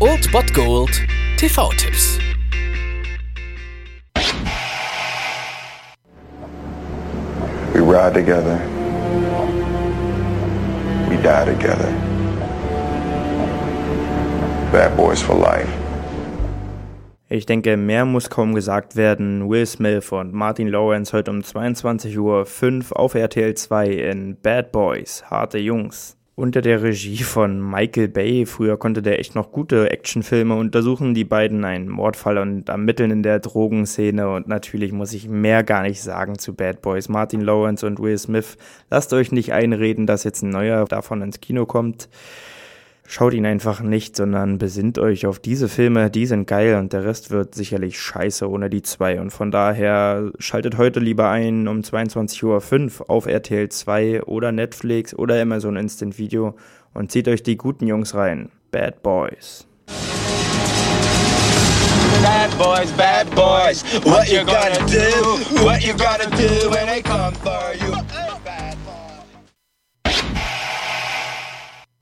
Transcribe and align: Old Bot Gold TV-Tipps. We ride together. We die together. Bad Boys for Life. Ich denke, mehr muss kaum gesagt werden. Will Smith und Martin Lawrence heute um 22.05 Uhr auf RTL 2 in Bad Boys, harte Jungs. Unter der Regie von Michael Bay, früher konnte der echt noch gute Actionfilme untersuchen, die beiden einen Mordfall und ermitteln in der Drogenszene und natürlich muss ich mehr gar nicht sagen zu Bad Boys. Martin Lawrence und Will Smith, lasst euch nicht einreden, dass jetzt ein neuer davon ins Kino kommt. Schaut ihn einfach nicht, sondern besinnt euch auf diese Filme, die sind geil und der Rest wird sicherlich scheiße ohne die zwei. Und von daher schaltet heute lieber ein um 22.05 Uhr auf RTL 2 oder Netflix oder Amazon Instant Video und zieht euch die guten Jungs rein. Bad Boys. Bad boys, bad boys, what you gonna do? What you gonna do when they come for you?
Old 0.00 0.32
Bot 0.32 0.54
Gold 0.54 0.90
TV-Tipps. 1.36 2.18
We 7.74 7.80
ride 7.80 8.14
together. 8.14 8.58
We 11.10 11.16
die 11.18 11.44
together. 11.44 11.92
Bad 14.72 14.96
Boys 14.96 15.20
for 15.20 15.36
Life. 15.36 15.68
Ich 17.28 17.44
denke, 17.44 17.76
mehr 17.76 18.06
muss 18.06 18.30
kaum 18.30 18.54
gesagt 18.54 18.96
werden. 18.96 19.50
Will 19.50 19.66
Smith 19.66 20.10
und 20.10 20.32
Martin 20.32 20.68
Lawrence 20.68 21.12
heute 21.12 21.30
um 21.32 21.40
22.05 21.40 22.18
Uhr 22.18 22.98
auf 22.98 23.14
RTL 23.14 23.52
2 23.52 23.88
in 23.88 24.40
Bad 24.40 24.72
Boys, 24.72 25.22
harte 25.30 25.58
Jungs. 25.58 26.16
Unter 26.36 26.62
der 26.62 26.82
Regie 26.82 27.22
von 27.22 27.60
Michael 27.60 28.08
Bay, 28.08 28.44
früher 28.44 28.76
konnte 28.76 29.02
der 29.02 29.20
echt 29.20 29.36
noch 29.36 29.52
gute 29.52 29.92
Actionfilme 29.92 30.56
untersuchen, 30.56 31.14
die 31.14 31.22
beiden 31.22 31.64
einen 31.64 31.88
Mordfall 31.88 32.38
und 32.38 32.68
ermitteln 32.68 33.12
in 33.12 33.22
der 33.22 33.38
Drogenszene 33.38 34.28
und 34.28 34.48
natürlich 34.48 34.90
muss 34.90 35.12
ich 35.12 35.28
mehr 35.28 35.62
gar 35.62 35.82
nicht 35.82 36.02
sagen 36.02 36.36
zu 36.36 36.52
Bad 36.52 36.82
Boys. 36.82 37.08
Martin 37.08 37.40
Lawrence 37.40 37.86
und 37.86 38.00
Will 38.00 38.18
Smith, 38.18 38.56
lasst 38.90 39.12
euch 39.12 39.30
nicht 39.30 39.52
einreden, 39.52 40.08
dass 40.08 40.24
jetzt 40.24 40.42
ein 40.42 40.50
neuer 40.50 40.84
davon 40.86 41.22
ins 41.22 41.40
Kino 41.40 41.66
kommt. 41.66 42.08
Schaut 43.06 43.34
ihn 43.34 43.44
einfach 43.44 43.80
nicht, 43.80 44.16
sondern 44.16 44.56
besinnt 44.58 44.98
euch 44.98 45.26
auf 45.26 45.38
diese 45.38 45.68
Filme, 45.68 46.10
die 46.10 46.26
sind 46.26 46.46
geil 46.46 46.76
und 46.76 46.92
der 46.92 47.04
Rest 47.04 47.30
wird 47.30 47.54
sicherlich 47.54 48.00
scheiße 48.00 48.48
ohne 48.48 48.70
die 48.70 48.82
zwei. 48.82 49.20
Und 49.20 49.30
von 49.30 49.50
daher 49.50 50.32
schaltet 50.38 50.78
heute 50.78 51.00
lieber 51.00 51.28
ein 51.28 51.68
um 51.68 51.80
22.05 51.80 53.00
Uhr 53.00 53.10
auf 53.10 53.26
RTL 53.26 53.68
2 53.68 54.22
oder 54.22 54.52
Netflix 54.52 55.14
oder 55.14 55.40
Amazon 55.40 55.76
Instant 55.76 56.18
Video 56.18 56.56
und 56.94 57.12
zieht 57.12 57.28
euch 57.28 57.42
die 57.42 57.58
guten 57.58 57.86
Jungs 57.86 58.14
rein. 58.14 58.50
Bad 58.70 59.02
Boys. 59.02 59.66
Bad 62.22 62.56
boys, 62.56 62.90
bad 62.92 63.30
boys, 63.34 63.82
what 64.04 64.30
you 64.30 64.44
gonna 64.44 64.80
do? 64.86 65.62
What 65.62 65.84
you 65.84 65.92
gonna 65.92 66.30
do 66.30 66.70
when 66.70 66.86
they 66.86 67.02
come 67.02 67.34
for 67.34 67.74
you? 67.74 67.83